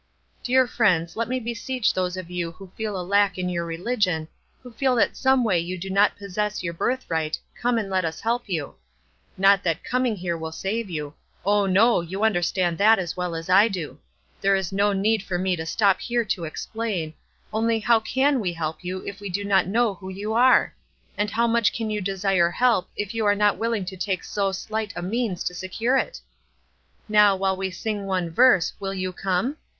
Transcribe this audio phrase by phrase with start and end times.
[0.41, 4.27] Dear friends, let me beseech those of you who feel a lack in your religion,
[4.63, 8.49] who feel that someway you do not possess your birthright, come and let us help
[8.49, 8.73] you.
[9.37, 11.13] Not that coming here will save you.
[11.45, 13.99] Oh, no, you under stand that as well as I do;
[14.41, 17.13] there is no need for me to stop here to explain—
[17.53, 20.73] only how can we help you if we do not know who you are?
[21.15, 24.51] and how much can you desire help if you are not willing to take so
[24.51, 26.21] slight a means to secure it?
[27.07, 29.57] Now while we sing one verse will you come?